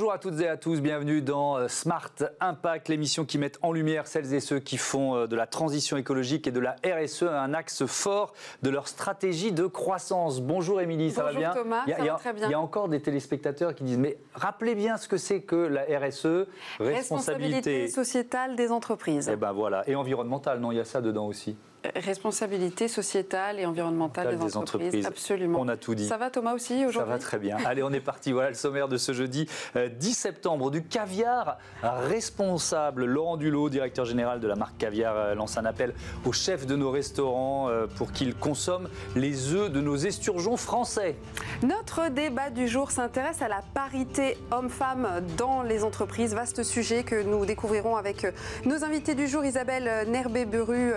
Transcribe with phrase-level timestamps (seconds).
[0.00, 3.70] Bonjour à toutes et à tous, bienvenue dans euh, Smart Impact, l'émission qui met en
[3.70, 7.24] lumière celles et ceux qui font euh, de la transition écologique et de la RSE
[7.24, 10.40] un axe fort de leur stratégie de croissance.
[10.40, 11.52] Bonjour Émilie, ça va bien?
[11.52, 12.48] Thomas, il y a, ça va très bien.
[12.48, 15.56] Il y a encore des téléspectateurs qui disent mais rappelez bien ce que c'est que
[15.56, 16.46] la RSE,
[16.78, 19.28] responsabilité, responsabilité sociétale des entreprises.
[19.28, 21.58] Et eh ben voilà, et environnementale, non, il y a ça dedans aussi
[21.96, 25.06] responsabilité sociétale et environnementale des, entreprises.
[25.06, 25.60] Absolument.
[25.60, 26.06] On a tout dit.
[26.06, 27.56] Ça va Thomas aussi aujourd'hui Ça va très bien.
[27.64, 28.32] Allez, on est parti.
[28.32, 30.70] Voilà le sommaire de ce jeudi 10 euh, septembre.
[30.70, 33.04] Du caviar responsable.
[33.04, 35.94] Laurent Dulot, directeur général de la marque Caviar, euh, lance un appel
[36.24, 41.16] aux chefs de nos restaurants euh, pour qu'ils consomment les œufs de nos esturgeons français.
[41.62, 46.34] Notre débat du jour s'intéresse à la parité homme-femme dans les entreprises.
[46.34, 48.26] Vaste sujet que nous découvrirons avec
[48.64, 50.92] nos invités du jour, Isabelle Nerbé-Beru,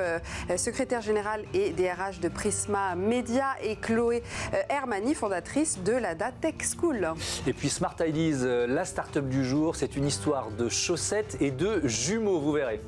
[0.57, 6.55] secrétaire générale et DRH de Prisma Media, et Chloé euh, Hermani, fondatrice de la Tech
[6.77, 7.13] School.
[7.47, 11.51] Et puis Smart Ideas, euh, la start-up du jour, c'est une histoire de chaussettes et
[11.51, 12.81] de jumeaux, vous verrez.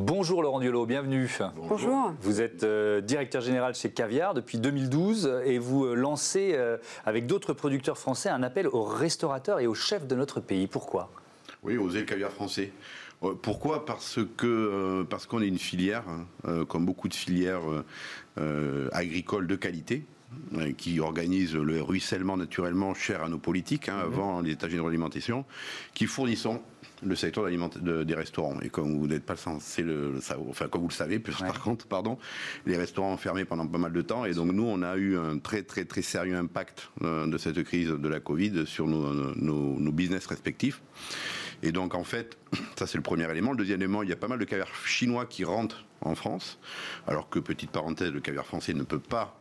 [0.00, 1.28] Bonjour Laurent Diolo, bienvenue.
[1.56, 2.12] Bonjour.
[2.20, 7.26] Vous êtes euh, directeur général chez Caviar depuis 2012 et vous euh, lancez euh, avec
[7.26, 10.68] d'autres producteurs français un appel aux restaurateurs et aux chefs de notre pays.
[10.68, 11.10] Pourquoi?
[11.64, 12.70] Oui, oser le caviar français.
[13.42, 13.84] Pourquoi?
[13.84, 16.04] Parce que parce qu'on est une filière,
[16.46, 17.62] hein, comme beaucoup de filières
[18.92, 20.04] agricoles de qualité,
[20.76, 24.12] qui organise le ruissellement naturellement cher à nos politiques, hein, mhm.
[24.12, 25.44] avant les états généraux d'alimentation,
[25.94, 26.60] qui fournissons
[27.02, 28.60] le secteur de, des restaurants.
[28.60, 31.86] Et comme vous n'êtes pas censé le, savoir, enfin comme vous le savez, par contre,
[31.86, 32.18] pardon,
[32.66, 34.24] les restaurants ont fermé pendant pas mal de temps.
[34.24, 37.62] Et donc nous, on a eu un très très très sérieux impact euh, de cette
[37.62, 40.82] crise de la Covid sur nos, nos, business respectifs.
[41.62, 42.36] Et donc en fait,
[42.78, 43.52] ça c'est le premier élément.
[43.52, 46.58] Le deuxième élément, il y a pas mal de caviar chinois qui rentrent en France,
[47.06, 49.37] alors que petite parenthèse, le caviar français ne peut pas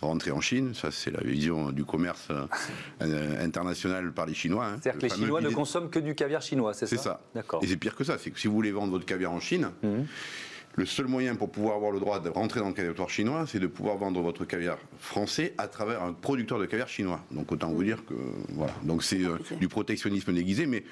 [0.00, 0.74] rentrer en Chine.
[0.74, 2.28] Ça, c'est la vision du commerce
[3.02, 4.66] euh, international par les Chinois.
[4.66, 4.78] Hein.
[4.82, 6.96] C'est-à-dire que les Chinois ne consomment que du caviar chinois, c'est ça?
[6.96, 7.20] C'est ça.
[7.34, 7.62] D'accord.
[7.62, 8.18] Et c'est pire que ça.
[8.18, 9.88] C'est que si vous voulez vendre votre caviar en Chine, mmh.
[10.78, 13.58] Le seul moyen pour pouvoir avoir le droit de rentrer dans le territoire chinois, c'est
[13.58, 17.22] de pouvoir vendre votre caviar français à travers un producteur de caviar chinois.
[17.30, 18.12] Donc autant vous dire que
[18.50, 18.74] voilà.
[18.82, 20.84] Donc c'est euh, du protectionnisme déguisé, mais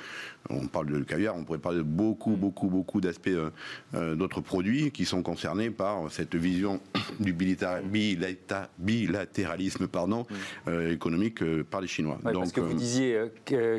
[0.49, 3.51] on parle de caviar, on pourrait parler de beaucoup, beaucoup, beaucoup d'aspects euh,
[3.95, 6.81] euh, d'autres produits qui sont concernés par cette vision
[7.21, 10.25] du bilatéralisme pardon,
[10.91, 12.19] économique par les Chinois.
[12.25, 13.21] Donc, parce que vous disiez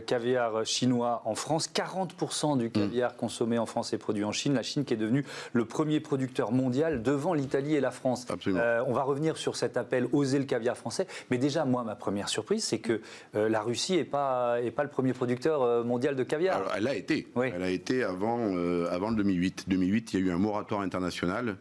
[0.06, 3.18] caviar chinois en France, 40% du caviar mm.
[3.18, 4.54] consommé en France est produit en Chine.
[4.54, 8.26] La Chine qui est devenue le premier producteur mondial devant l'Italie et la France.
[8.48, 11.08] Euh, on va revenir sur cet appel Oser le caviar français.
[11.32, 13.02] Mais déjà, moi, ma première surprise, c'est que
[13.36, 16.58] euh, la Russie n'est pas, est pas le premier producteur euh, mondial de caviar.
[16.58, 17.28] Alors, elle a été.
[17.42, 18.56] Elle a été avant,
[18.90, 19.66] avant le 2008.
[19.68, 21.58] 2008, il y a eu un moratoire international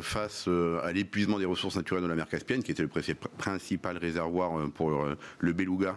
[0.00, 0.48] face
[0.82, 2.90] à l'épuisement des ressources naturelles de la mer Caspienne, qui était le
[3.38, 4.92] principal réservoir pour
[5.38, 5.92] le beluga euh,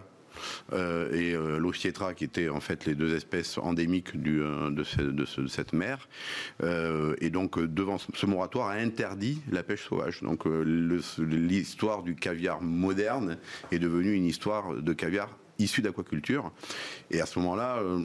[0.72, 6.08] et euh, l'Ophietra, qui étaient en fait les deux espèces endémiques euh, de, cette mer.
[6.62, 10.22] et donc, devant ce moratoire a interdit la pêche sauvage.
[10.22, 13.38] Donc, l'histoire du caviar moderne
[13.72, 16.50] est devenue une histoire de caviar issus d'aquaculture.
[17.10, 18.00] Et à ce moment-là, euh,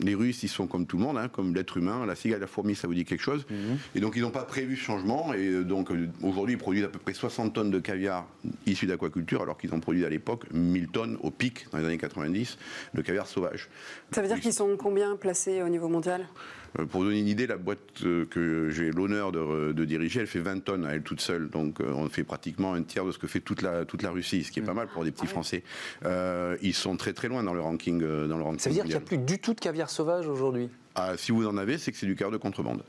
[0.00, 2.04] les Russes, ils sont comme tout le monde, hein, comme l'être humain.
[2.06, 3.46] La cigale, la fourmi, ça vous dit quelque chose.
[3.50, 3.78] Mhm.
[3.94, 5.32] Et donc, ils n'ont pas prévu ce changement.
[5.34, 8.26] Et euh, donc, euh, aujourd'hui, ils produisent à peu près 60 tonnes de caviar
[8.66, 11.98] issus d'aquaculture, alors qu'ils ont produit à l'époque 1000 tonnes au pic, dans les années
[11.98, 12.58] 90,
[12.94, 13.68] de caviar sauvage.
[14.12, 16.26] Ça veut dire qu'ils sont combien placés au niveau mondial?
[16.90, 20.64] Pour donner une idée, la boîte euh, que j'ai l'honneur de, diriger, elle fait 20
[20.64, 21.48] tonnes à elle toute seule.
[21.48, 24.10] Donc euh, on fait pratiquement un tiers de ce que fait toute la, toute la
[24.10, 25.62] Russie, ce qui est pas mal pour des petits Français.
[26.04, 28.00] ils sont très très loin dans le ranking.
[28.00, 30.26] Dans le ranking Ça veut dire qu'il n'y a plus du tout de caviar sauvage
[30.26, 30.68] aujourd'hui?
[30.94, 32.82] Ah, Si vous en avez, c'est que c'est du caviar de contrebande.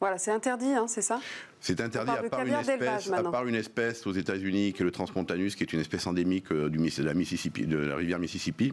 [0.00, 1.20] Voilà, c'est interdit, hein, c'est ça?
[1.60, 4.92] C'est interdit à part, une espèce, à part, une espèce, aux États-Unis, qui est le
[4.92, 8.72] Transmontanus, qui est une espèce endémique du, de, la Mississippi, de la rivière Mississippi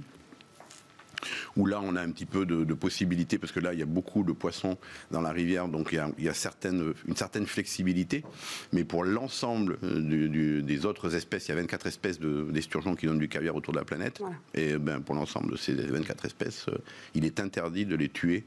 [1.56, 3.88] où là on a un petit peu de, possibilités parce que là il y a
[3.88, 4.78] beaucoup de poissons
[5.12, 8.24] dans la rivière, donc il y a, il y a certaine, une certaine flexibilité.
[8.74, 13.20] Mais pour l'ensemble euh, des autres espèces, il y a 24 espèces d'esturgeons qui donnent
[13.20, 14.22] du caviar autour de la planète.
[14.54, 16.78] Et ben, pour l'ensemble de ces 24 espèces, euh,
[17.14, 18.44] il est interdit de les tuer,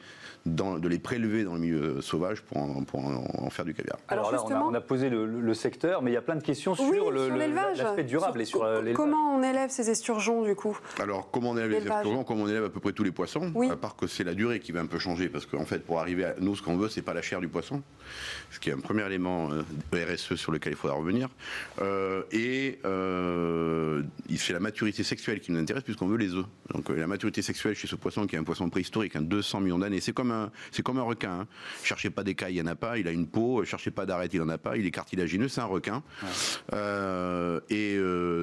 [0.47, 3.99] dans, de les prélever dans le milieu sauvage pour en, pour en, faire du caviar.
[4.09, 7.11] Alors, là, on a, posé le, secteur, mais il y a plein de questions sur
[7.11, 10.79] l'aspect durable et sur Comment on élève ces esturgeons du coup?
[11.01, 13.53] Alors comment on élève les esturgeons Comment on élève à peu près tous les poissons,
[13.71, 16.01] à part que c'est la durée qui va un peu changer, parce qu'en fait, pour
[16.01, 17.83] arriver à nous, ce qu'on veut, c'est pas la chair du poisson,
[18.51, 21.29] ce qui est un premier élément euh, RSE sur lequel il faudra revenir.
[21.81, 24.03] Euh, et euh,
[24.37, 26.47] c'est la maturité sexuelle qui nous intéresse, puisqu'on veut les œufs.
[26.73, 29.79] Donc la maturité sexuelle chez ce poisson, qui est un poisson préhistorique, un 200 millions
[29.79, 31.41] d'années, c'est comme un, c'est comme un requin.
[31.41, 31.47] Hein.
[31.83, 32.99] Cherchez pas d'écailles, il n'y en a pas.
[32.99, 33.65] Il a une peau.
[33.65, 34.77] Cherchez pas d'arête, il en a pas.
[34.77, 36.03] Il est cartilagineux, c'est un requin.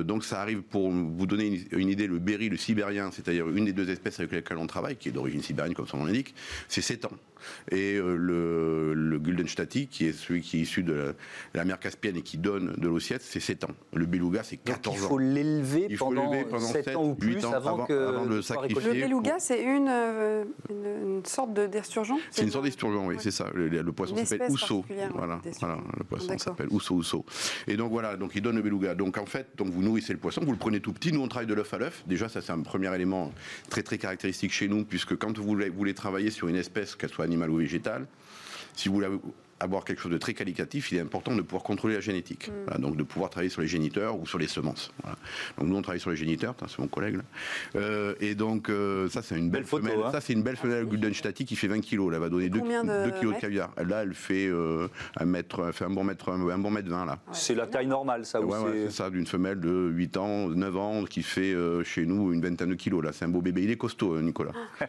[0.05, 3.73] Donc ça arrive pour vous donner une, idée, le berry, le sibérien, c'est-à-dire une des
[3.73, 6.33] deux espèces avec lesquelles on travaille, qui est d'origine sibérienne, comme son nom l'indique,
[6.67, 7.11] c'est 7 ans.
[7.71, 11.15] Et euh, le, le Guldenstati, qui est celui qui est issu de
[11.53, 13.75] la, mer Caspienne et qui donne de l'ossiette, c'est 7 ans.
[13.93, 14.99] Le beluga, c'est 14 ans.
[14.99, 18.93] il faut l'élever pendant, 7, ans ou plus avant, que de sacrifier.
[18.93, 23.49] Le beluga, c'est une, euh, une, sorte d'esturgeon C'est une sorte d'esturgeon, oui, c'est ça.
[23.53, 24.85] Le, poisson s'appelle Ousso.
[25.13, 27.25] Voilà, voilà, le poisson s'appelle Ousso Ousso.
[27.67, 28.95] Et donc voilà, donc il donne le beluga.
[28.95, 31.11] Donc en fait, donc vous nourrissez le poisson, vous le prenez tout petit.
[31.11, 32.03] Nous, on travaille de l'œuf à l'œuf.
[32.07, 33.33] Déjà, ça, c'est un premier élément
[33.69, 36.95] très très caractéristique chez nous, puisque quand vous voulez, vous voulez travailler sur une espèce,
[36.95, 38.07] qu'elle soit animale ou végétale,
[38.75, 39.07] si vous voulez
[39.59, 42.49] avoir quelque chose de très qualitatif, il est important de pouvoir contrôler la génétique.
[42.49, 42.81] Mm.
[42.81, 44.91] donc de pouvoir travailler sur les géniteurs ou sur les semences.
[45.57, 47.23] Donc nous on travaille sur les géniteurs, c'est mon collègue là.
[47.75, 49.99] Euh, et donc euh, ça c'est une belle, femelle.
[50.03, 50.11] Hein.
[50.11, 52.11] Ça c'est une belle femelle ah, qui fait 20 kilos.
[52.13, 52.59] Elle va donner 2,
[53.19, 53.71] kilos de caviar.
[53.77, 54.87] Là elle fait euh,
[55.17, 57.19] un mètre, fait un bon mètre, un bon mètre 20 là.
[57.31, 58.39] C'est la taille normale ça.
[58.73, 62.69] c'est ça d'une femelle de 8 ans, 9 ans qui fait chez nous une vingtaine
[62.69, 63.11] de kilos là.
[63.13, 63.63] C'est un beau bébé.
[63.63, 64.51] Il est costaud Nicolas.
[64.79, 64.85] Ah.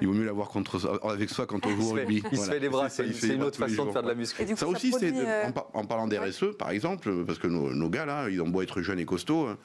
[0.00, 2.22] il vaut mieux l'avoir contre avec soi quand on joue au rugby.
[2.30, 2.88] Il se fait les bras.
[2.88, 4.44] C'est une autre façon de faire de la muscu.
[4.56, 8.28] ça aussi c'est euh, en, parlant des RSE, par exemple, parce que nos, gars là,
[8.28, 9.58] ils ont beau être jeunes et costauds, hein,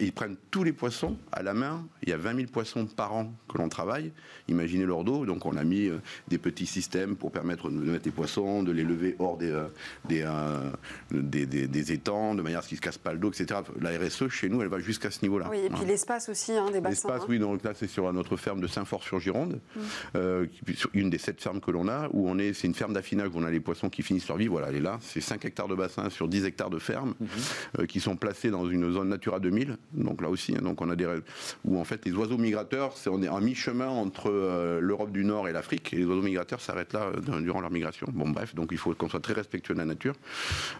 [0.00, 1.86] ils prennent tous les poissons à la main.
[2.02, 4.12] Il y a 20 000 poissons par an que l'on travaille.
[4.48, 5.26] Imaginez leur dos.
[5.26, 8.72] Donc on a mis euh, des petits systèmes pour permettre de mettre les poissons, de
[8.72, 10.70] les lever hors des, euh,
[11.10, 13.60] des, des, étangs, de manière à ce qu'ils ne se cassent pas le dos, etc.
[13.80, 15.48] La RSE chez nous, elle va jusqu'à ce niveau-là.
[15.50, 17.08] Oui, et puis l'espace aussi, hein, des bassins.
[17.08, 17.26] L'espace, hein.
[17.28, 17.38] oui.
[17.38, 20.20] Donc là, c'est sur notre ferme de Saint-Fort-sur-Gironde, mmh.
[20.94, 23.38] une des sept fermes que l'on a, où on est, c'est une ferme d'affinage où
[23.38, 24.46] on a les poissons qui finissent leur vie.
[24.46, 24.98] Voilà, elle est là.
[25.02, 27.28] C'est 5 hectares de bassin sur 10 hectares de ferme mhm.
[27.80, 29.76] euh, qui sont placés dans une zone Natura 2000.
[29.92, 31.06] Donc là aussi, hein, donc on a des
[31.64, 35.24] où en fait les oiseaux migrateurs, c'est on est en mi-chemin entre euh, l'Europe du
[35.24, 35.92] Nord et l'Afrique.
[35.92, 38.06] Et les oiseaux migrateurs s'arrêtent là euh, durant leur migration.
[38.12, 40.14] Bon bref, donc il faut qu'on soit très respectueux de la nature.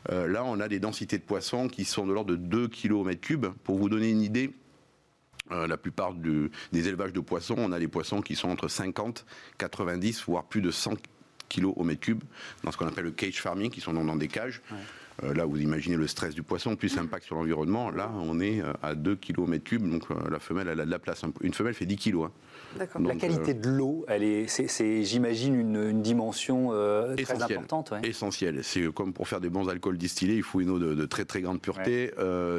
[0.08, 3.04] là, on a des densités de poissons qui sont de l'ordre de 2 kg au
[3.04, 3.46] mètre cube.
[3.64, 4.52] Pour vous donner une idée,
[5.50, 9.26] la plupart des élevages de poissons, on a des poissons qui sont entre 50,
[9.58, 10.94] 90, voire plus de 100
[11.48, 12.22] kilos au mètre cube
[12.64, 14.62] dans ce qu'on appelle le cage farming, qui sont dans, des cages.
[15.24, 17.90] Euh, là, vous imaginez le stress du poisson, plus l'impact sur l'environnement.
[17.90, 20.80] Là, on est euh, à 2 kg au mètre cube, donc euh, la femelle, elle
[20.80, 21.22] a de la place.
[21.40, 22.24] Une femelle fait 10 kg.
[22.24, 22.32] Hein.
[22.78, 26.70] la qualité de l'eau, elle est, c'est, j'imagine, une, dimension
[27.16, 27.94] très importante.
[28.02, 28.60] Essentielle.
[28.62, 31.40] C'est comme pour faire des bons alcools distillés, il faut une eau de, très très
[31.40, 32.10] grande pureté.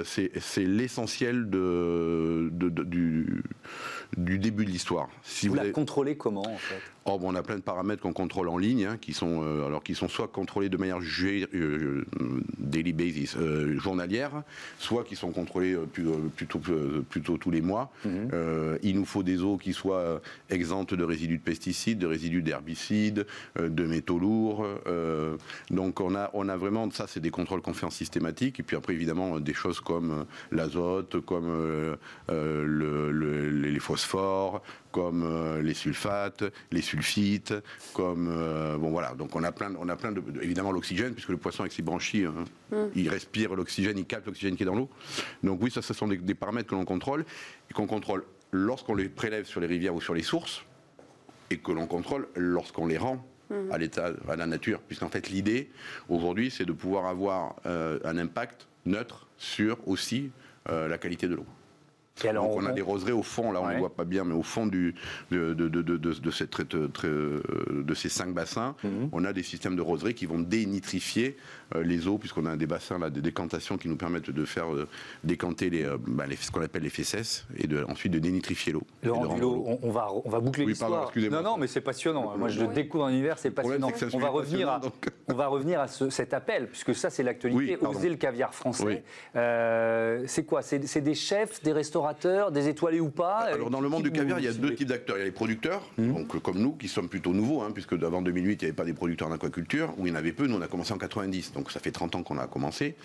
[0.06, 3.44] c'est, l'essentiel de, du,
[4.16, 5.10] du début de l'histoire.
[5.24, 6.82] Si vous, vous la contrôlez comment en fait?
[7.10, 9.82] Oh, on a plein de paramètres qu'on contrôle en ligne, hein, qui sont euh, alors
[9.82, 12.06] qui sont soit contrôlés de manière euh,
[12.60, 14.44] daily basis, euh, journalière,
[14.78, 15.78] soit qui sont contrôlés
[16.36, 16.60] plutôt,
[17.10, 17.92] plutôt, tous les mois.
[18.04, 18.80] Mhm.
[18.84, 23.26] il nous faut des eaux qui soient exemptes de résidus de pesticides, de résidus d'herbicides,
[23.58, 24.66] de métaux lourds.
[25.72, 28.60] donc on a on a vraiment ça, c'est des contrôles qu'on fait en systématique.
[28.60, 31.98] Et puis après évidemment des choses comme l'azote, comme
[32.30, 33.80] les
[34.92, 37.54] comme euh, les sulfates, les sulfites,
[37.94, 39.14] comme euh, bon voilà.
[39.14, 41.82] Donc on a plein, on a plein de, évidemment l'oxygène puisque le poisson avec ses
[41.82, 42.92] branchies, hein, mm.
[42.96, 44.90] il respire l'oxygène, il capte l'oxygène qui est dans l'eau.
[45.44, 47.26] Donc oui, ça, ce sont des, paramètres que l'on contrôle
[47.70, 50.64] et qu'on contrôle lorsqu'on les prélève sur les rivières ou sur les sources
[51.50, 53.72] et que l'on contrôle lorsqu'on les rend mm.
[53.72, 54.80] à l'état, à la nature.
[54.80, 55.70] Puisqu'en fait, l'idée
[56.10, 60.32] aujourd'hui, c'est de pouvoir avoir euh, un impact neutre sur aussi
[60.70, 61.46] la qualité de l'eau
[62.26, 64.44] on, a des roseraies au fond, là on ne les voit pas bien, mais au
[64.44, 64.96] fond du,
[65.32, 69.10] de, de, de, de, cette, de ces cinq bassins, mhm.
[69.12, 71.38] on a des systèmes de roseraies qui vont dénitrifier
[71.76, 74.74] euh, les eaux, puisqu'on a des bassins là, de décantation qui nous permettent de faire
[74.74, 74.88] euh,
[75.24, 78.84] décanter euh, bah, les, ce qu'on appelle les fesses, et ensuite de dénitrifier l'eau.
[79.04, 81.12] On, on, va, on va boucler oui, l'histoire.
[81.16, 82.38] Non, non, mais c'est passionnant.
[82.38, 83.92] Moi, je découvre un univers, c'est passionnant.
[84.14, 84.82] on, va revenir à,
[85.28, 87.78] on va revenir à cet appel, puisque ça, c'est l'actualité.
[87.82, 89.04] Oser le caviar français.
[89.34, 90.62] c'est quoi?
[90.62, 92.07] C'est des chefs, des restaurants
[92.52, 94.88] des étoilés ou pas Alors dans le monde du caviar, il y a deux types
[94.88, 95.18] d'acteurs.
[95.18, 96.14] Il y a les producteurs, hmm.
[96.14, 98.86] donc comme nous, qui sommes plutôt nouveaux, hein, puisque avant 2008, il n'y avait pas
[98.86, 100.48] des producteurs d'aquaculture, ou il y en avait peu.
[100.48, 102.96] Nous, on a commencé en 90, donc ça fait 30 ans qu'on a commencé.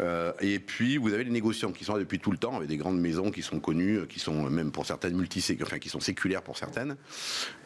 [0.00, 2.68] Euh, et puis vous avez les négociants qui sont là depuis tout le temps, avec
[2.68, 6.00] des grandes maisons qui sont connues, qui sont même pour certaines multi enfin qui sont
[6.00, 6.96] séculaires pour certaines.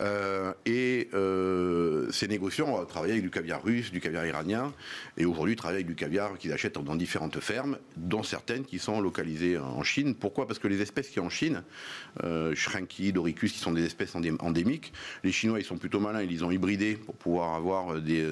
[0.01, 4.73] Euh, et euh, ces négociants travaillent avec du caviar russe, du caviar iranien,
[5.17, 9.01] et aujourd'hui travaillent avec du caviar qu'ils achètent dans différentes fermes, dont certaines qui sont
[9.01, 10.15] localisées en Chine.
[10.15, 10.47] Pourquoi?
[10.47, 11.63] Parce que les espèces qui en Chine,
[12.25, 14.93] euh, Shrinky, Doricus, qui sont des espèces endémiques,
[15.25, 18.27] les Chinois, ils sont plutôt malins, ils les ont hybridés pour pouvoir avoir des,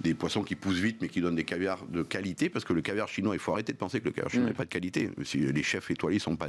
[0.00, 2.82] des poissons qui poussent vite, mais qui donnent des caviars de qualité, parce que le
[2.82, 4.56] caviar chinois, il faut arrêter de penser que le caviar chinois n'est mm.
[4.56, 5.10] pas de qualité.
[5.24, 6.48] Si les chefs étoilés sont pas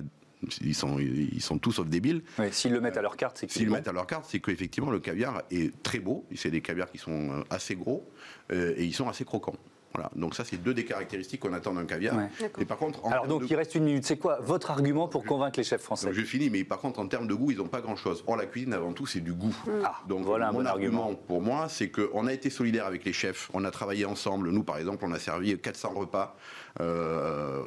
[0.61, 2.23] ils sont, ils sont tous sauf débiles.
[2.51, 4.89] S'ils le mettent à leur carte, c'est S'ils le mettent à leur carte, c'est qu'effectivement
[4.89, 6.25] le caviar est très beau.
[6.35, 8.09] C'est des caviars qui sont assez gros
[8.51, 9.55] et ils sont assez croquants.
[9.93, 12.15] Voilà, donc ça c'est deux des caractéristiques qu'on attend d'un caviar.
[12.59, 14.05] Et par contre, alors donc il reste une minute.
[14.05, 17.07] C'est quoi votre argument pour convaincre les chefs français Je finis, mais par contre en
[17.07, 18.23] termes de goût, ils n'ont pas grand-chose.
[18.27, 19.55] Or la cuisine avant tout c'est du goût.
[19.83, 21.13] Ah, donc voilà mon argument.
[21.15, 23.49] pour moi, c'est qu'on a été solidaire avec les chefs.
[23.53, 24.49] On a travaillé ensemble.
[24.49, 26.37] Nous par exemple, on a servi 400 repas
[26.79, 27.61] euh,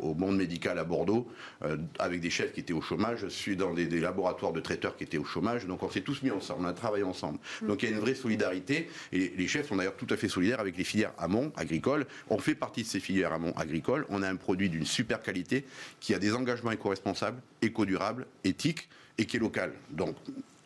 [0.00, 1.26] au monde médical à Bordeaux
[1.64, 3.20] euh, avec des chefs qui étaient au chômage.
[3.22, 5.66] Je suis dans des, laboratoires de traiteurs qui étaient au chômage.
[5.66, 6.64] Donc on s'est tous mis ensemble.
[6.64, 7.38] On a travaillé ensemble.
[7.62, 7.66] Mm.
[7.66, 8.88] Donc il y a une vraie solidarité.
[9.12, 12.06] Et les chefs sont d'ailleurs tout à fait solidaires avec les filières amont agricole.
[12.30, 14.06] On fait partie de ces filières amont agricoles.
[14.08, 15.64] On a un produit d'une super qualité
[16.00, 18.88] qui a des engagements éco-responsables, éco-durables, éthiques
[19.18, 19.72] et qui est local.
[19.90, 20.16] Donc,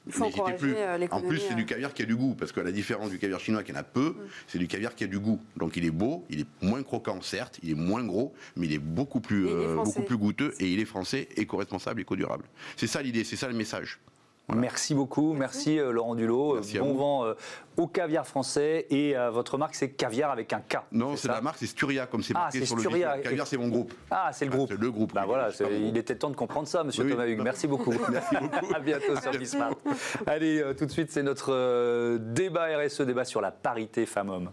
[0.06, 0.74] N'hésitez plus.
[0.76, 3.18] Euh, en plus, c'est du caviar qui a du goût, parce que la différence du
[3.18, 4.28] caviar chinois, qui en a peu, mm.
[4.48, 5.40] c'est du caviar qui a du goût.
[5.56, 8.72] Donc il est beau, il est moins croquant, certes, il est moins gros, mais il
[8.72, 12.44] est beaucoup plus, euh, beaucoup plus goûteux et il est français, éco-responsable, éco-durable.
[12.76, 13.98] C'est ça l'idée, c'est ça le message.
[14.54, 16.60] Merci beaucoup, merci, euh, Laurent Dulot.
[16.78, 17.34] bon vent euh,
[17.76, 20.78] au caviar français et euh, votre marque c'est caviar avec un K.
[20.92, 23.16] Non, c'est la marque, c'est Sturia comme c'est ah, marqué sur Sturia.
[23.16, 23.92] le Caviar c'est mon groupe.
[24.10, 24.72] Ah, c'est le groupe.
[24.72, 25.12] le groupe.
[25.14, 27.42] Bah voilà, il était temps de comprendre ça, Monsieur Thomas Hugues.
[27.42, 27.94] Merci beaucoup.
[28.10, 28.56] merci beaucoup.
[28.74, 29.74] à bientôt sur Bismart.
[30.26, 34.50] Allez, tout de suite c'est notre débat RSE, débat sur la parité femmes-hommes.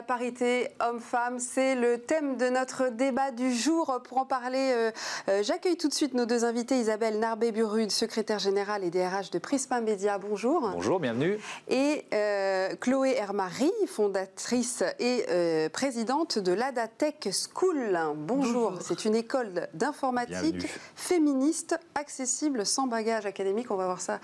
[0.00, 4.00] La parité homme-femme, c'est le thème de notre débat du jour.
[4.08, 4.90] Pour en parler, euh,
[5.28, 9.38] euh, j'accueille tout de suite nos deux invités, Isabelle Narbé-Burud, secrétaire générale et DRH de
[9.38, 10.16] Prisma Média.
[10.16, 10.70] Bonjour.
[10.72, 11.38] Bonjour, bienvenue.
[11.68, 15.26] Et euh, Chloé Hermary, fondatrice et
[15.70, 18.00] présidente de l'Adatech School.
[18.16, 18.78] Bonjour.
[18.80, 20.66] C'est une école d'informatique
[20.96, 23.70] féministe, accessible, sans bagage académique.
[23.70, 24.18] On va voir ça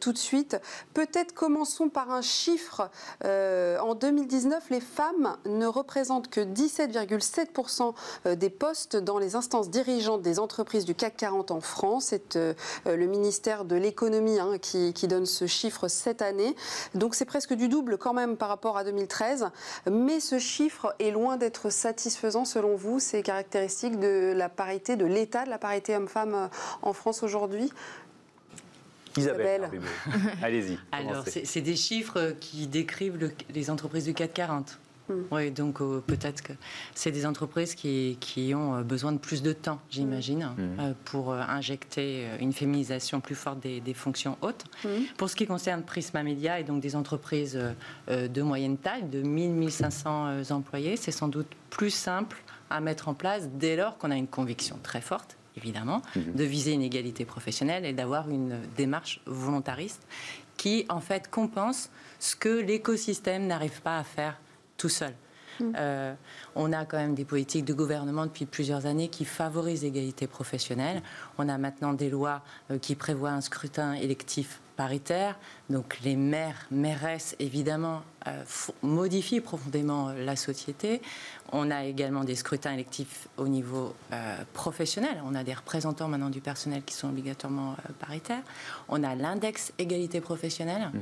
[0.00, 0.58] tout de suite.
[0.94, 2.88] Peut-être commençons par un chiffre.
[3.24, 7.94] en 2019, les femmes ne représentent que 17,7%
[8.26, 12.06] euh, des postes dans les instances dirigeantes des entreprises du CAC 40 en France.
[12.06, 12.54] C'est euh,
[12.86, 16.54] euh, le ministère de l'économie hein, qui, donne ce chiffre cette année.
[16.94, 19.48] Donc c'est presque du double quand même par rapport à 2013.
[19.90, 23.00] Mais ce chiffre est loin d'être satisfaisant selon vous.
[23.00, 26.50] C'est caractéristique de la parité, de l'état de la parité homme-femme
[26.82, 27.72] en France aujourd'hui?
[29.16, 29.70] Isabelle,
[30.42, 30.78] allez-y.
[30.92, 34.78] Alors, c'est des chiffres qui décrivent les entreprises du CAC 40.
[35.08, 35.12] Mm.
[35.30, 36.52] Oui, donc euh, peut-être que
[36.94, 38.16] c'est des entreprises qui,
[38.54, 39.80] ont euh, besoin de plus de temps, mm.
[39.90, 40.80] j'imagine, mm.
[40.80, 44.64] Euh, pour injecter une féminisation plus forte des, fonctions hautes.
[45.16, 47.58] Pour ce qui concerne Prisma Media et donc des entreprises
[48.08, 53.48] de moyenne taille, de 1000-1500 employés, c'est sans doute plus simple à mettre en place
[53.54, 56.36] dès lors qu'on a une conviction très forte évidemment, mm-hmm.
[56.36, 60.06] de viser une égalité professionnelle et d'avoir une démarche volontariste
[60.56, 64.38] qui, en fait, compense ce que l'écosystème n'arrive pas à faire
[64.78, 65.12] tout seul.
[65.60, 65.72] Mm.
[65.76, 66.14] Euh,
[66.54, 71.02] on a quand même des politiques de gouvernement depuis plusieurs années qui favorisent l'égalité professionnelle.
[71.36, 75.36] On a maintenant des lois euh, qui prévoient un scrutin électif paritaire.
[75.68, 78.42] Donc les maires, mairesses, évidemment, euh,
[78.82, 81.02] modifient profondément la société.
[81.52, 83.94] On a également des scrutins électifs au niveau
[84.52, 85.22] professionnel.
[85.24, 88.42] On a des représentants maintenant du personnel qui sont obligatoirement paritaires.
[88.90, 90.90] On a l'index égalité professionnelle.
[90.92, 90.98] Mm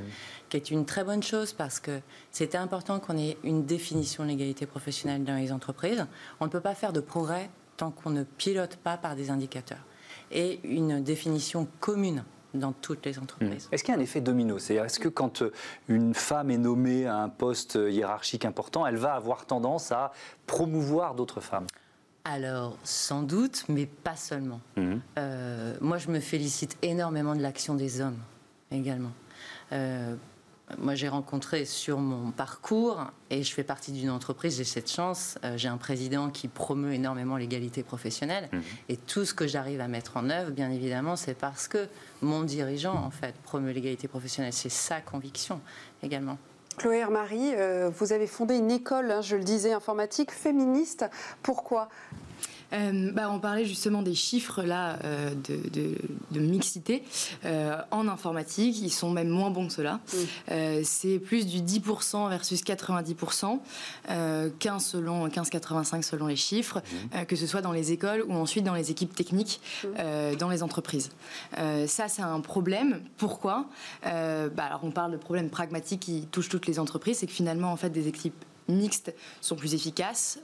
[0.49, 1.99] qui est une très bonne chose parce que
[2.31, 6.05] c'était important qu'on ait une définition de l'égalité professionnelle dans les entreprises.
[6.39, 9.83] On ne peut pas faire de progrès tant qu'on ne pilote pas par des indicateurs.
[10.31, 12.23] Et une définition commune
[12.53, 13.67] dans toutes les entreprises.
[13.67, 13.73] Mmh.
[13.73, 14.59] Est-ce qu'il y a un effet domino?
[14.59, 15.51] C'est-à-dire, est-ce que quand euh,
[15.87, 20.11] une femme est nommée à un poste hiérarchique important, elle va avoir tendance à
[20.45, 21.67] promouvoir d'autres femmes?
[22.23, 24.59] Alors, sans doute, mais pas seulement.
[24.75, 24.95] Mmh.
[25.17, 28.19] Euh, moi, je me félicite énormément de l'action des hommes
[28.69, 29.11] également.
[29.71, 30.15] Euh,
[30.77, 35.37] moi, j'ai rencontré sur mon parcours, et je fais partie d'une entreprise, j'ai cette chance,
[35.45, 38.61] euh, j'ai un président qui promeut énormément l'égalité professionnelle, mhm.
[38.89, 41.87] et tout ce que j'arrive à mettre en œuvre, bien évidemment, c'est parce que
[42.21, 44.53] mon dirigeant, en fait, promeut l'égalité professionnelle.
[44.53, 45.61] C'est sa conviction
[46.03, 46.37] également.
[46.77, 51.05] Chloé Marie, euh, vous avez fondé une école, hein, je le disais, informatique féministe.
[51.41, 51.89] Pourquoi?
[52.73, 55.33] Euh, bah, on parlait justement des chiffres là euh,
[56.31, 57.03] de, mixité
[57.45, 58.79] euh, en informatique.
[58.81, 59.99] Ils sont même moins bons que cela.
[60.49, 60.83] Mm.
[60.83, 63.59] c'est plus du 10% versus 90%,
[64.59, 67.25] 15 selon 15,85 selon les chiffres, mm.
[67.25, 70.35] que ce soit dans les écoles ou ensuite dans les équipes techniques mm.
[70.35, 71.09] dans les entreprises.
[71.87, 73.01] ça, c'est un problème.
[73.17, 73.65] Pourquoi?
[74.03, 77.19] Bah, Alors, on parle de problèmes pragmatiques qui touchent toutes les entreprises.
[77.19, 80.39] C'est que finalement, en fait, des équipes mixtes sont plus efficaces,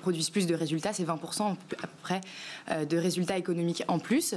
[0.00, 2.20] produisent plus de résultats, c'est 20% à peu près
[2.84, 4.34] de résultats économiques en plus.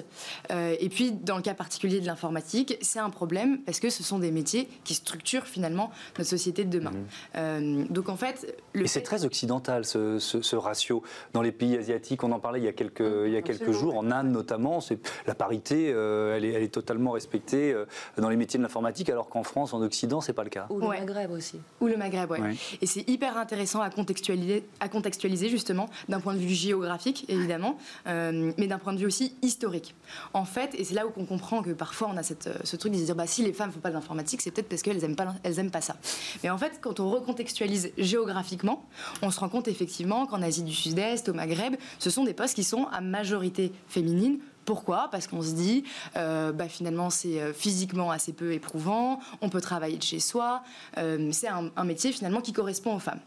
[0.49, 4.19] et puis, dans le cas particulier de l'informatique, c'est un problème parce que ce sont
[4.19, 6.91] des métiers qui structurent finalement notre société de demain.
[7.35, 7.85] Mmh.
[7.89, 8.55] donc en fait...
[8.73, 11.03] Le et c'est très occidental ce, ratio.
[11.33, 13.71] Dans les pays asiatiques, on en parlait il y a quelques, il y a quelques
[13.71, 14.79] jours, en Inde notamment,
[15.27, 17.75] la parité, elle, est, elle, est, totalement respectée
[18.17, 20.67] dans les métiers de l'informatique, alors qu'en France, en Occident, c'est pas le cas.
[20.69, 21.59] Ou le Maghreb aussi.
[21.81, 22.77] Ou le Maghreb, oui.
[22.81, 27.77] Et c'est hyper intéressant à contextualiser, à contextualiser justement, d'un point de vue géographique, évidemment,
[28.07, 29.95] euh, mais d'un point de vue aussi historique.
[30.33, 32.91] En fait, et c'est là où on comprend que parfois on a cette, ce truc
[32.91, 34.97] de se dire, bah, si les femmes font pas de l'informatique, c'est peut-être parce qu'elles
[34.97, 35.95] n'aiment pas, elles aiment pas ça.
[36.43, 38.85] Mais en fait, quand on recontextualise géographiquement,
[39.21, 42.55] on se rend compte effectivement qu'en Asie du Sud-Est, au Maghreb, ce sont des postes
[42.55, 45.07] qui sont à majorité féminine pourquoi?
[45.11, 45.83] Parce qu'on se dit,
[46.17, 50.63] euh, bah, finalement, c'est euh, physiquement assez peu éprouvant, on peut travailler de chez soi,
[50.97, 53.19] euh, c'est un, métier finalement qui correspond aux femmes.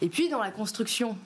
[0.00, 1.16] Et puis dans la construction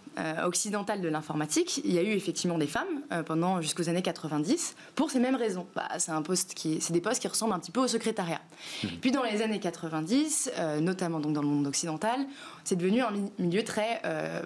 [0.45, 5.13] occidentale de l'informatique, il y a eu effectivement des femmes pendant jusqu'aux années 90 pour
[5.13, 5.67] ces mêmes raisons.
[5.77, 8.41] Bah, c'est un poste qui, c'est des postes qui ressemblent un petit peu au secrétariat.
[8.83, 8.89] Mmh.
[9.01, 12.27] Puis dans les années 90, notamment donc dans le monde occidental,
[12.65, 14.03] c'est devenu un milieu très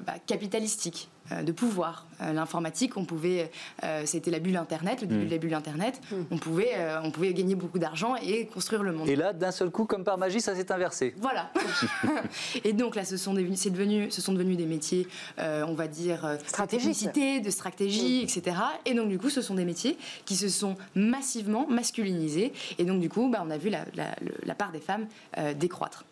[0.07, 1.09] bah, capitalistique.
[1.31, 2.07] Euh, de pouvoir.
[2.21, 3.51] Euh, l'informatique, on pouvait,
[3.85, 5.27] euh, c'était la bulle Internet, le début mm.
[5.27, 6.01] de la bulle Internet.
[6.11, 6.17] Mm.
[6.33, 6.71] On pouvait,
[7.05, 9.09] on pouvait gagner beaucoup d'argent et construire le monde.
[9.09, 11.15] Et là, d'un seul coup, comme par magie, ça s'est inversé.
[11.19, 11.53] Voilà.
[12.65, 15.07] et donc là, ce sont c'est devenu, ce sont devenus des métiers,
[15.39, 18.25] on va dire stratégiques, de stratégie, mm.
[18.25, 18.57] etc.
[18.85, 22.53] Et donc du coup, ce sont des métiers qui se sont massivement masculinisés.
[22.79, 23.85] Et donc du coup, bah, on a vu la,
[24.45, 25.07] la part des femmes
[25.57, 26.05] décroître.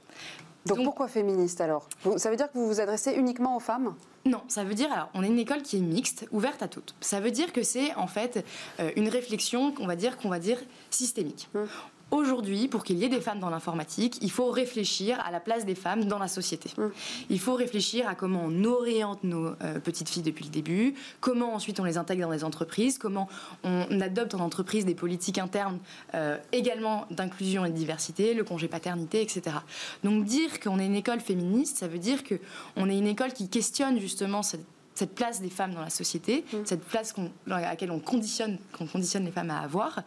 [0.67, 1.88] Donc, pourquoi féministe alors?
[2.17, 3.95] Ça veut dire que vous vous adressez uniquement aux femmes?
[4.26, 6.95] Non, ça veut dire alors on est une école qui est mixte, ouverte à toutes.
[7.00, 8.45] Ça veut dire que c'est en fait
[8.79, 10.59] euh, une réflexion, qu'on va dire qu'on va dire
[10.90, 11.49] systémique.
[11.55, 11.67] Hum.
[12.11, 15.64] Aujourd'hui, pour qu'il y ait des femmes dans l'informatique, il faut réfléchir à la place
[15.64, 16.71] des femmes dans la société.
[16.76, 16.87] Mmh.
[17.31, 21.55] Il faut réfléchir à comment on oriente nos euh, petites filles depuis le début, comment
[21.55, 23.29] ensuite on les intègre dans les entreprises, comment
[23.62, 25.79] on adopte en entreprise des politiques internes
[26.14, 29.57] euh, également d'inclusion et de diversité, le congé paternité, etc.
[30.02, 33.49] Donc dire qu'on est une école féministe, ça veut dire qu'on est une école qui
[33.49, 34.64] questionne justement cette
[35.00, 36.57] cette place des femmes dans la société, mm.
[36.64, 37.14] cette place
[37.50, 40.02] à laquelle on conditionne, qu'on conditionne les femmes à avoir,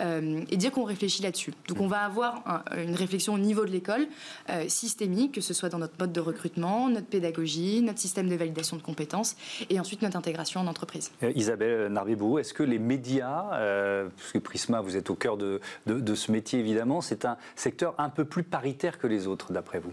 [0.00, 1.54] euh, et dire qu'on réfléchit là-dessus.
[1.68, 4.06] Donc on va avoir une réflexion au niveau de l'école
[4.50, 8.34] euh, systémique, que ce soit dans notre mode de recrutement, notre pédagogie, notre système de
[8.34, 9.34] validation de compétences,
[9.70, 11.10] et ensuite notre intégration en entreprise.
[11.22, 13.44] Euh, Isabelle Narbibou, est-ce que les médias,
[14.16, 17.94] parce que Prisma, vous êtes au cœur de, de ce métier évidemment, c'est un secteur
[17.96, 19.90] un peu plus paritaire que les autres, d'après vous?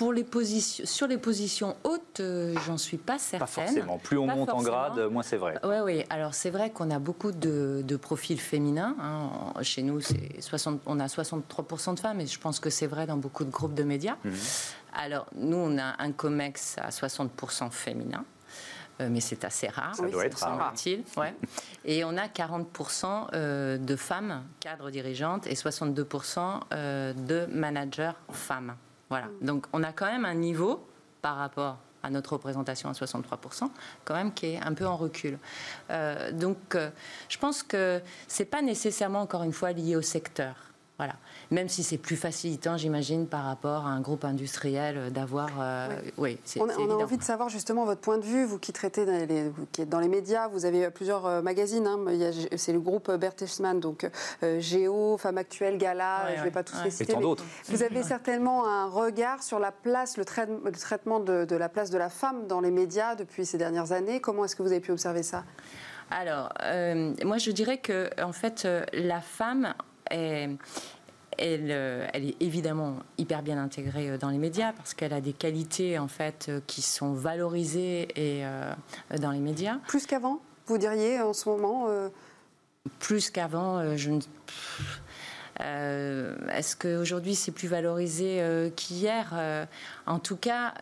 [0.00, 3.40] Pour les positions, sur les positions hautes, euh, j'en suis pas certaine.
[3.40, 3.98] Pas forcément.
[3.98, 5.58] Plus on monte en grade, moins c'est vrai.
[5.62, 6.04] Oui, oui.
[6.08, 8.96] Alors c'est vrai qu'on a beaucoup de, profils féminins.
[8.98, 9.52] Hein.
[9.60, 13.06] Chez nous, c'est 60, on a 63% de femmes, et je pense que c'est vrai
[13.06, 14.16] dans beaucoup de groupes de médias.
[14.24, 14.32] Mhm.
[14.94, 18.24] Alors nous, on a un COMEX à 60% féminin.
[19.02, 19.96] Euh, mais c'est assez rare.
[19.96, 20.72] Ça doit être rare.
[21.18, 21.34] Ouais.
[21.84, 28.76] Et on a 40% euh, de femmes cadres dirigeantes et 62% de managers femmes.
[29.10, 29.26] Voilà.
[29.42, 30.86] Donc on a quand même un niveau
[31.20, 33.68] par rapport à notre représentation à 63%,
[34.04, 35.38] quand même qui est un peu en recul.
[35.90, 36.90] Euh, donc euh,
[37.28, 40.54] je pense que c'est pas nécessairement encore une fois lié au secteur.
[41.00, 41.14] Voilà
[41.50, 45.48] même si c'est plus facilitant, j'imagine, par rapport à un groupe industriel euh, d'avoir.
[45.60, 48.58] Euh, oui, c'est, on, on a envie de savoir justement votre point de vue, vous
[48.58, 51.86] qui traitez, dans les, qui êtes dans les médias, vous avez plusieurs euh, magazines.
[51.86, 51.98] Hein,
[52.56, 54.08] c'est le groupe Bertelsmann, donc
[54.58, 57.12] Géo, Femme Actuelle, Gala, je ne vais pas tous les citer.
[57.12, 57.44] Et tant d'autres.
[57.68, 61.98] Vous avez certainement un regard sur la place, le, traitement de, de, la place de
[61.98, 64.20] la femme dans les médias depuis ces dernières années.
[64.20, 65.44] Comment est-ce que vous avez pu observer ça?
[66.10, 66.52] Alors,
[67.24, 69.74] moi, je dirais que, en fait, la femme
[70.10, 75.20] est, euh, elle, est évidemment hyper bien intégrée euh, dans les médias parce qu'elle a
[75.20, 78.44] des qualités en fait euh, qui sont valorisées et,
[79.18, 79.78] dans les médias.
[79.86, 81.88] Plus qu'avant, vous diriez en ce moment
[82.98, 84.20] Plus qu'avant, je ne.
[86.50, 89.66] Est-ce qu'aujourd'hui c'est plus valorisé qu'hier
[90.06, 90.74] En tout cas,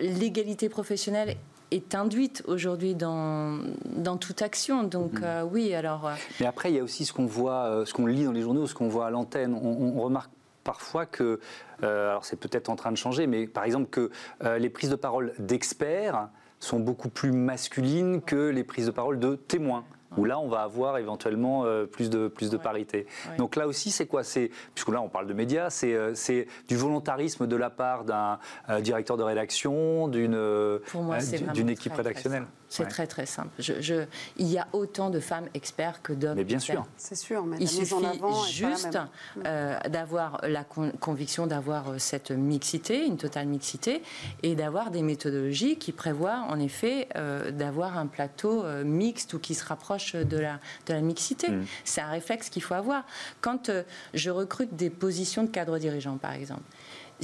[0.00, 1.36] l'égalité professionnelle
[1.74, 4.82] est induite aujourd'hui dans, dans toute action.
[4.84, 5.24] Donc mhm.
[5.24, 6.06] euh, oui, alors...
[6.06, 8.32] Euh, Mais après, il y a aussi ce qu'on voit, euh, ce qu'on lit dans
[8.32, 9.54] les journaux, ce qu'on voit à l'antenne.
[9.54, 10.30] On, remarque
[10.64, 11.40] parfois que,
[11.82, 14.10] alors c'est peut-être en train de changer, mais par exemple que
[14.58, 19.34] les prises de parole d'experts sont beaucoup plus masculines que les prises de parole de
[19.34, 19.84] témoins.
[20.16, 22.62] Où là, on va avoir éventuellement euh, plus de, plus de Ouais.
[22.62, 23.06] parité.
[23.30, 23.36] Ouais.
[23.36, 24.22] Donc là aussi, c'est quoi?
[24.22, 28.04] C'est Puisque là, on parle de médias, c'est euh, c'est du volontarisme de la part
[28.04, 32.46] d'un euh, directeur de rédaction, d'une équipe rédactionnelle.
[32.74, 32.88] C'est Ouais.
[32.88, 33.50] très très simple.
[33.60, 34.04] Je, je-
[34.36, 36.34] il y a autant de femmes experts que d'hommes.
[36.34, 36.74] Mais bien experts.
[36.82, 36.86] sûr.
[36.96, 38.98] C'est sûr, mais Il suffit en avant est pas la juste
[39.46, 44.02] euh, d'avoir la con- conviction d'avoir euh, cette mixité, une totale mixité,
[44.42, 49.38] et d'avoir des méthodologies qui prévoient en effet euh, d'avoir un plateau euh, mixte ou
[49.38, 50.58] qui se rapproche de la,
[50.88, 51.50] de la mixité.
[51.50, 51.64] Mm.
[51.84, 53.04] C'est un réflexe qu'il faut avoir.
[53.40, 53.84] Quand euh,
[54.14, 56.62] je recrute des positions de cadre dirigeant, par exemple,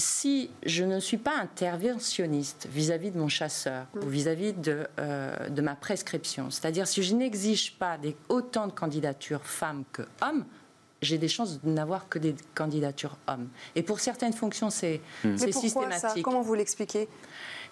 [0.00, 5.62] si je ne suis pas interventionniste vis-à-vis de mon chasseur ou vis-à-vis de, euh, de
[5.62, 10.44] ma prescription, c'est-à-dire si je n'exige pas des, autant de candidatures femmes que hommes,
[11.02, 13.48] j'ai des chances de n'avoir que des candidatures hommes.
[13.74, 15.50] Et pour certaines fonctions, c'est ça?
[15.52, 16.22] systématique.
[16.22, 17.08] Comment vous l'expliquez?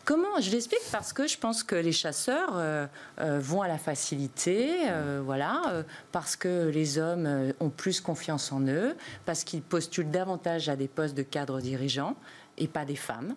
[0.04, 2.86] Comment Je l'explique parce que je pense que les chasseurs euh,
[3.20, 8.60] euh, vont à la facilité, euh, voilà, parce que les hommes ont plus confiance en
[8.66, 12.16] eux, parce qu'ils postulent davantage à des postes de cadre dirigeants
[12.56, 13.34] et pas des femmes.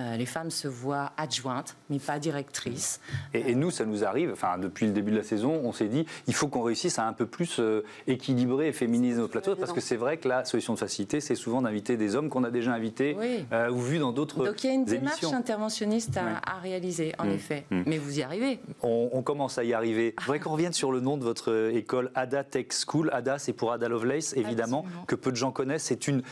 [0.00, 3.00] Euh, les femmes se voient adjointes, mais pas directrices.
[3.32, 5.86] Et, et nous, ça nous arrive, enfin, depuis le début de la saison, on s'est
[5.86, 9.54] dit, il faut qu'on réussisse à un peu plus euh, équilibrer et féminiser nos plateaux,
[9.54, 12.42] parce que c'est vrai que la solution de facilité, c'est souvent d'inviter des hommes qu'on
[12.42, 13.44] a déjà invités Oui.
[13.52, 15.38] euh, ou vus dans d'autres Donc il y a une démarche émissions.
[15.38, 17.30] interventionniste à, réaliser, en Mm.
[17.30, 17.64] effet.
[17.70, 17.82] Mm.
[17.86, 18.58] Mais vous y arrivez.
[18.82, 20.14] On, on commence à y arriver.
[20.18, 23.10] Je voudrais qu'on revienne sur le nom de votre école, Ada Tech School.
[23.12, 25.04] Ada, c'est pour Ada Lovelace, évidemment, Absolument.
[25.06, 25.84] que peu de gens connaissent.
[25.84, 26.22] C'est une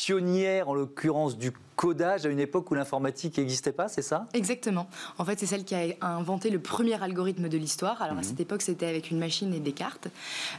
[0.00, 4.26] pionnière, en l'occurrence, du codage à une époque où l'informatique n'existait pas, c'est ça?
[4.32, 4.88] Exactement.
[5.18, 8.00] En fait, c'est celle qui a inventé le premier algorithme de l'histoire.
[8.00, 10.08] Alors, à cette époque, c'était avec une machine et des cartes.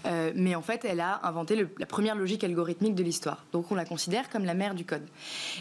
[0.05, 3.45] Euh, mais en fait, elle a inventé le- la première logique algorithmique de l'histoire.
[3.51, 5.01] Donc, on la considère comme la mère du code.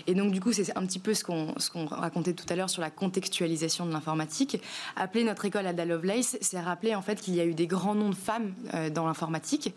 [0.07, 2.69] Et donc, du coup, c'est un petit peu ce qu'on qu'on racontait tout à l'heure
[2.69, 4.61] sur la contextualisation de l'informatique.
[4.95, 7.95] Appeler notre école Ada Lovelace, c'est rappeler en fait qu'il y a eu des grands
[7.95, 9.75] noms de femmes euh, dans l'informatique.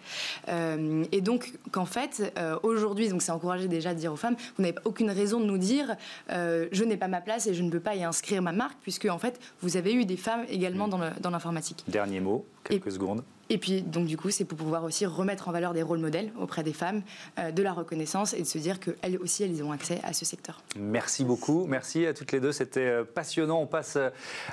[0.50, 4.64] Euh, et donc, qu'en fait, aujourd'hui, donc c'est encouragé déjà de dire aux femmes, vous
[4.64, 5.96] n'avez aucune raison de nous dire
[6.32, 8.78] euh, je n'ai pas ma place et je ne peux pas y inscrire ma marque,
[8.82, 11.84] puisque en fait, vous avez eu des femmes également dans le- dans l'informatique.
[11.88, 13.24] Dernier mot, quelques secondes.
[13.52, 16.32] Et puis, donc, du coup, c'est pour pouvoir aussi remettre en valeur des rôles modèles
[16.40, 17.02] auprès des femmes,
[17.40, 20.24] euh, de la reconnaissance et de se dire qu'elles aussi, elles ont accès à ce
[20.24, 20.62] secteur.
[20.78, 21.66] Merci beaucoup.
[21.66, 22.52] Merci à toutes les deux.
[22.52, 23.60] C'était euh, passionnant.
[23.60, 23.98] On passe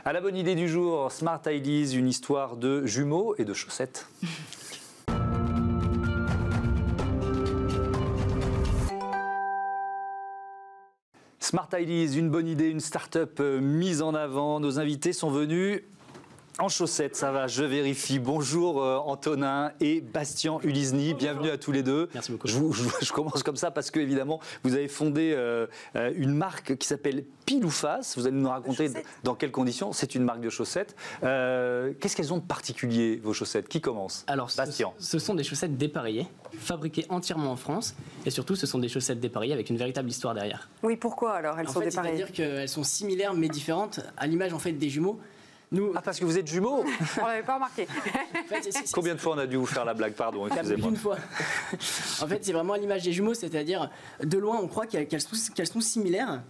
[0.06, 1.12] à la bonne idée du jour.
[1.12, 4.06] Smart Ideas, une histoire de jumeaux et de chaussettes.
[11.46, 14.58] Smart Ideas, une bonne idée, une start-up euh, mise en avant.
[14.58, 15.80] Nos invités sont venus
[16.58, 18.18] en chaussettes, ça va, je vérifie.
[18.18, 22.08] Bonjour euh, Antonin et Bastien Ulisny, bienvenue à tous les deux.
[22.14, 22.48] Merci beaucoup.
[22.48, 25.66] Je, vous- je- je commence comme ça parce que évidemment, vous avez fondé euh,
[25.96, 28.16] euh, une marque qui s'appelle Pile ou Face.
[28.16, 28.90] Vous allez nous raconter
[29.22, 29.92] dans quelles conditions.
[29.92, 30.96] C'est une marque de chaussettes.
[31.24, 33.68] Euh, Qu'est-ce qu'elles ont de particulier vos chaussettes?
[33.68, 34.24] Qui commence?
[34.26, 34.92] Alors, ce, Bastien.
[34.98, 36.26] ce sont des chaussettes dépareillées,
[36.58, 40.32] fabriquées entièrement en France, et surtout, ce sont des chaussettes dépareillées avec une véritable histoire
[40.32, 40.70] derrière.
[40.82, 42.16] Oui, pourquoi alors Elles en sont fait, dépareillées?
[42.16, 45.20] c'est-à-dire qu'elles sont similaires mais différentes, à l'image en fait des jumeaux.
[45.72, 46.84] Nous, Ah parce que vous êtes jumeaux
[47.22, 47.86] On l'avait pas remarqué.
[47.88, 50.88] en fait, Combien de fois on a dû vous faire la blague Pardon, excusez-moi.
[50.90, 51.16] une fois.
[52.22, 53.90] en fait, c'est vraiment à l'image des jumeaux, c'est-à-dire
[54.22, 56.42] de loin, on croit qu'elles sont, sont similaires.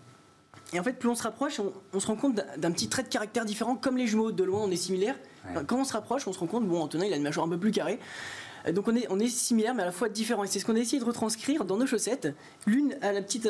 [0.73, 3.05] Et en fait, plus on se rapproche, on, on se rend compte d'un- petit trait
[3.05, 4.33] de caractère différent, comme les jumeaux.
[4.33, 5.17] De loin, on est similaires.
[5.55, 5.63] Ouais.
[5.67, 7.49] Quand on se rapproche, on se rend compte, bon, Antonin, il a une mâchoire un
[7.51, 7.99] peu plus carrée.
[8.67, 10.45] Euh, Donc on est, on est similaires, mais à la fois différents.
[10.45, 12.35] Et c'est ce qu'on a essayé de retranscrire dans nos chaussettes.
[12.67, 13.49] L'une a la petite,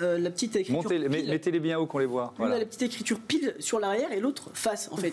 [0.00, 1.28] euh, la petite écriture Montez, pile.
[1.28, 2.26] mettez-les bien haut qu'on les voit.
[2.36, 2.56] L'une Voilà.
[2.56, 5.12] a la petite écriture pile sur l'arrière et l'autre face, en fait.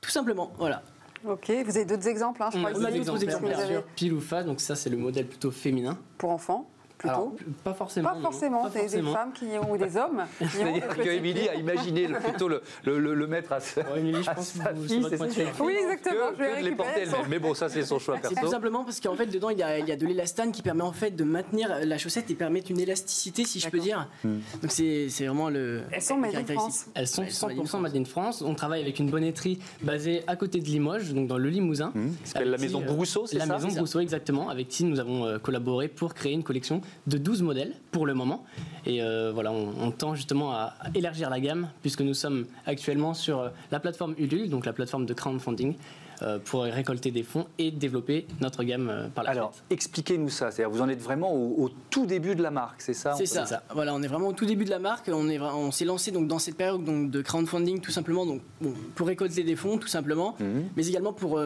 [0.00, 0.82] Tout simplement, voilà.
[1.28, 3.82] Ok, vous avez d'autres exemples, hein, je On crois a que d'autres c'est exemples.
[3.96, 5.98] Pile ou face, donc ça c'est le modèle plutôt féminin.
[6.16, 7.14] pour enfants, plutôt.
[7.14, 7.32] Alors,
[7.64, 8.08] pas forcément.
[8.10, 11.40] pas non, forcément, pas des, femmes qui ont, ou des hommes C'est-à-dire petits que Émilie
[11.40, 11.50] pieds.
[11.50, 14.48] a imaginé le- plutôt le, le- le- le mettre à sa, Émilie, je à pense
[14.52, 15.64] sa vous- fille, votre.
[15.64, 17.22] Oui, exactement, que, je vais que de les porter elle-même.
[17.24, 18.50] son- Mais bon, ça c'est son choix C'est tout perso.
[18.50, 20.82] simplement parce qu'en fait dedans il y a, il y a de l'élastane qui permet
[20.82, 24.08] en fait de maintenir la chaussette et permettre une élasticité si je peux dire.
[24.24, 24.38] Hmm.
[24.62, 25.82] Donc c'est vraiment le.
[25.92, 26.54] Elles sont la made in.
[26.54, 26.86] France.
[26.94, 28.42] Elles sont Bah, Elles sont 100% made in France.
[28.42, 31.92] On travaille avec une bonnetterie basée à côté de Limoges, donc dans le Limousin.
[31.94, 34.48] Hum, qui s'appelle la maison euh, Brousseau, c'est La ça maison C'est ça Brousseau, exactement,
[34.48, 38.14] avec qui nous avons euh, collaboré pour créer une collection de 12 modèles pour le
[38.14, 38.44] moment.
[38.86, 43.14] Et euh, voilà, on, on tend justement à élargir la gamme, puisque nous sommes actuellement
[43.14, 45.74] sur euh, la plateforme Ulule, donc la plateforme de crowdfunding,
[46.22, 50.50] euh, pour récolter des fonds et développer notre gamme euh, par la Alors, expliquez-nous ça.
[50.50, 53.26] C'est-à-dire, vous en êtes vraiment au, au tout début de la marque, c'est ça C'est
[53.26, 53.46] ça.
[53.46, 53.62] ça.
[53.72, 55.08] Voilà, on est vraiment au tout début de la marque.
[55.12, 58.40] On est, on s'est lancé donc dans cette période donc de crowdfunding tout simplement donc
[58.60, 60.64] bon, pour récolter des fonds tout simplement, Mhm.
[60.76, 61.40] mais également pour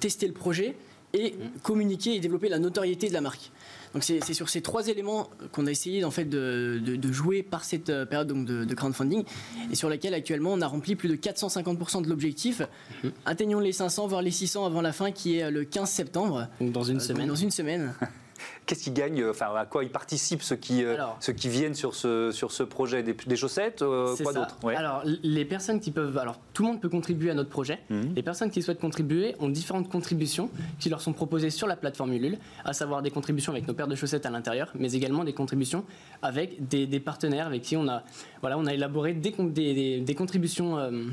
[0.00, 0.76] tester le projet
[1.14, 3.50] et communiquer et développer la notoriété de la marque.
[3.94, 7.64] Donc c'est sur ces trois éléments qu'on a essayé en fait de, de, jouer par
[7.64, 9.22] cette euh, période donc de, crowdfunding
[9.70, 12.62] et sur laquelle actuellement on a rempli plus de 450% de l'objectif.
[13.04, 13.12] Mhm.
[13.24, 16.48] Atteignons les 500 voire les 600 avant la fin qui est le 15 septembre.
[16.60, 17.28] Donc dans une semaine.
[17.28, 17.94] Dans une semaine.
[18.66, 21.94] Qu'est-ce qu'ils gagnent Enfin, à quoi ils participent ceux qui, euh, ceux qui viennent sur
[21.94, 23.02] ce, sur ce projet?
[23.02, 24.56] Des, chaussettes euh, Quoi d'autre?
[24.76, 26.16] Alors, les personnes qui peuvent.
[26.18, 27.80] Alors, tout le monde peut contribuer à notre projet.
[27.90, 28.14] Mhm.
[28.14, 32.12] Les personnes qui souhaitent contribuer ont différentes contributions qui leur sont proposées sur la plateforme
[32.12, 35.32] Ulule, à savoir des contributions avec nos paires de chaussettes à l'intérieur, mais également des
[35.32, 35.84] contributions
[36.22, 38.02] avec des, partenaires avec qui on a,
[38.40, 40.78] voilà, on a élaboré des, des, des contributions.
[40.78, 41.04] Euh,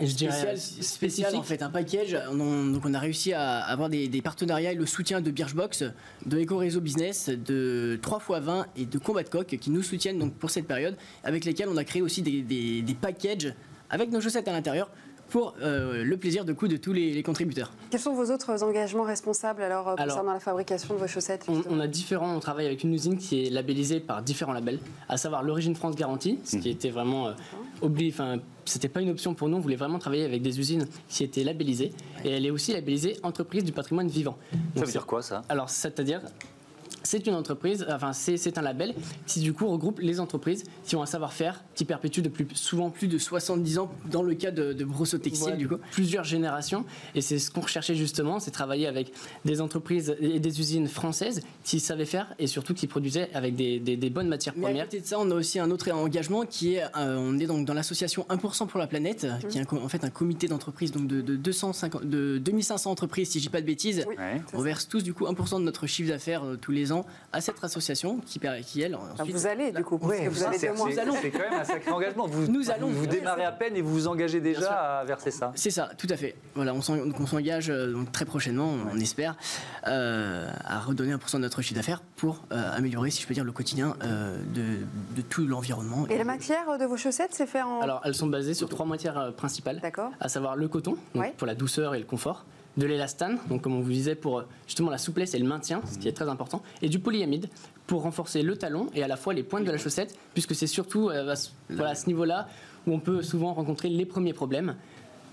[0.00, 2.12] je dirais spécial, en fait, un package.
[2.12, 5.84] donc on a réussi à avoir des, partenariats et le soutien de Birchbox,
[6.26, 10.34] de Eco Réseau Business, de 3x20 et de Combat de Coq qui nous soutiennent donc
[10.34, 13.54] pour cette période, avec lesquels on a créé aussi des, des packages
[13.90, 14.90] avec nos chaussettes à l'intérieur
[15.32, 17.72] pour euh, le plaisir de coup de tous les, contributeurs.
[17.90, 21.80] Quels sont vos autres engagements responsables alors, euh, concernant la fabrication de vos chaussettes on,
[21.80, 25.42] a différents, on travaille avec une usine qui est labellisée par différents labels, à savoir
[25.42, 26.72] l'origine France garantie, ce qui mmh.
[26.72, 27.32] était vraiment euh,
[27.80, 30.84] obligé, enfin c'était pas une option pour nous, on voulait vraiment travailler avec des usines
[31.08, 31.92] qui étaient labellisées
[32.24, 34.36] et elle est aussi labellisée entreprise du patrimoine vivant.
[34.76, 35.42] ça veut dire quoi ça?
[35.48, 36.20] Alors c'est-à-dire
[37.02, 38.94] c'est une entreprise, enfin c'est un label
[39.26, 43.08] qui du coup regroupe les entreprises qui ont un savoir-faire qui perpétue depuis souvent plus
[43.08, 46.84] de 70 ans dans le cas de, de Brosso Textile du coup, plusieurs générations
[47.14, 49.12] et c'est ce qu'on recherchait justement, c'est travailler avec
[49.44, 54.10] des entreprises et des usines françaises qui savaient faire et surtout qui produisaient avec des,
[54.10, 54.72] bonnes matières premières.
[54.74, 57.38] Mais à côté de ça, on a aussi un autre engagement qui est, euh, on
[57.38, 60.92] est donc dans l'association 1% pour la planète, qui est en fait un comité d'entreprise
[60.92, 64.04] donc de, de, 250, de 2500 entreprises si je dis pas de bêtises.
[64.52, 66.91] on verse tous du coup 1% de notre chiffre d'affaires euh, tous les ans
[67.32, 70.58] à cette association qui, qui elle, ensuite, vous allez du coup, parce que vous allez
[70.58, 70.68] C'est
[71.30, 72.26] quand même un sacré engagement.
[72.26, 75.52] Vous, nous allons, vous, démarrez à peine et vous vous engagez déjà à verser ça.
[75.54, 76.34] C'est ça, tout à fait.
[76.54, 79.36] Voilà, on s'engage euh, très prochainement, on espère,
[79.86, 83.34] euh, à redonner un pourcent de notre chiffre d'affaires pour euh, améliorer, si je peux
[83.34, 83.96] dire, le quotidien
[84.54, 86.06] de, tout l'environnement.
[86.08, 88.86] Et, la matière de vos chaussettes, c'est fait en Alors, elles sont basées sur trois
[88.86, 89.80] matières principales,
[90.20, 90.96] à savoir le coton,
[91.38, 92.44] pour la douceur et le confort
[92.76, 95.82] de l'élastane, donc comme on vous disait pour euh, justement la souplesse et le maintien,
[95.90, 97.48] ce qui est très important, et du polyamide
[97.86, 100.66] pour renforcer le talon et à la fois les pointes de la chaussette, puisque c'est
[100.66, 101.34] surtout euh,
[101.78, 102.48] à ce niveau-là
[102.86, 104.76] où on peut souvent rencontrer les premiers problèmes.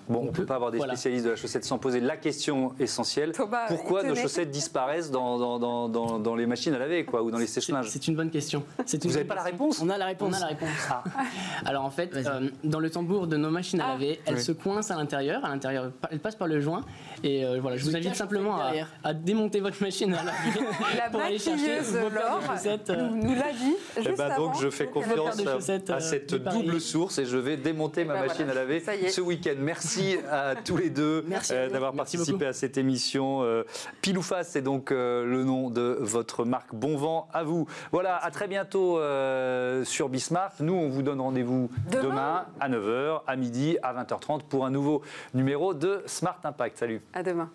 [0.09, 2.73] Bon, on ne peut pas avoir des spécialistes de la chaussette sans poser la question
[2.79, 3.31] essentielle.
[3.67, 7.37] pourquoi nos chaussettes disparaissent dans, dans, dans, dans, les machines à laver quoi, ou dans
[7.37, 8.63] les sèche-linges C'est une bonne question.
[8.77, 10.33] Vous n'avez pas la réponse On a la réponse.
[10.33, 10.69] On a la réponse.
[10.89, 11.03] Ah.
[11.65, 13.91] Alors en fait, euh, dans le tambour de nos machines à ah.
[13.91, 15.45] laver, elles se coincent à l'intérieur.
[15.45, 16.81] À l'intérieur, elles passent par le joint.
[17.23, 18.59] Et euh, voilà, je vous invite simplement
[19.03, 20.59] à, démonter votre machine à laver
[20.97, 22.89] la pour aller chercher vos chaussettes.
[22.89, 23.75] Euh, nous l'a dit.
[23.95, 25.39] Eh juste ben, donc je fais confiance
[25.89, 29.55] à cette double source et je vais démonter ma ben machine à laver ce week-end.
[29.59, 29.98] Merci
[30.29, 33.43] à tous les deux euh, d'avoir participé à cette émission.
[33.43, 33.63] Euh,
[34.01, 36.73] Pile ou face, c'est donc euh, le nom de votre marque.
[36.73, 37.67] Bon vent à vous.
[37.91, 38.99] Voilà, à très bientôt
[39.83, 40.53] sur Bismart.
[40.59, 42.45] Nous, on vous donne rendez-vous demain.
[42.59, 45.01] à 9h, à midi, à 20h30 pour un nouveau
[45.33, 46.77] numéro de Smart Impact.
[46.77, 47.01] Salut.
[47.13, 47.49] À demain.